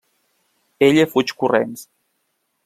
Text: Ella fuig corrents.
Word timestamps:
Ella 0.87 1.05
fuig 1.11 1.35
corrents. 1.43 1.85